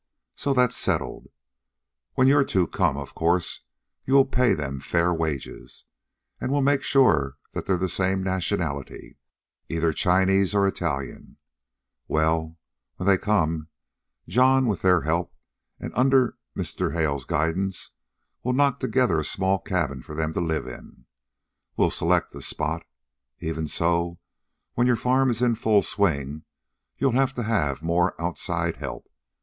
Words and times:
So 0.35 0.55
that's 0.55 0.75
settled. 0.75 1.27
When 2.15 2.25
your 2.27 2.43
two 2.43 2.65
come 2.65 2.97
of 2.97 3.13
course 3.13 3.61
you 4.03 4.15
will 4.15 4.25
pay 4.25 4.55
them 4.55 4.79
fair 4.79 5.13
wages 5.13 5.85
and 6.39 6.51
we'll 6.51 6.63
make 6.63 6.81
sure 6.81 7.37
they're 7.53 7.77
the 7.77 7.87
same 7.87 8.23
nationality, 8.23 9.19
either 9.69 9.93
Chinese 9.93 10.55
or 10.55 10.67
Italians 10.67 11.37
well, 12.07 12.57
when 12.95 13.05
they 13.07 13.15
come, 13.19 13.67
John, 14.27 14.65
with 14.65 14.81
their 14.81 15.01
help, 15.01 15.35
and 15.79 15.93
under 15.93 16.35
Mr. 16.57 16.93
Hale's 16.93 17.23
guidance, 17.25 17.91
will 18.41 18.53
knock 18.53 18.79
together 18.79 19.19
a 19.19 19.23
small 19.23 19.59
cabin 19.59 20.01
for 20.01 20.15
them 20.15 20.33
to 20.33 20.41
live 20.41 20.65
in. 20.65 21.05
We'll 21.77 21.91
select 21.91 22.31
the 22.31 22.41
spot. 22.41 22.87
Even 23.39 23.67
so, 23.67 24.17
when 24.73 24.87
your 24.87 24.95
farm 24.95 25.29
is 25.29 25.43
in 25.43 25.53
full 25.53 25.83
swing 25.83 26.41
you'll 26.97 27.11
have 27.11 27.35
to 27.35 27.43
have 27.43 27.83
more 27.83 28.19
outside 28.19 28.77
help. 28.77 29.07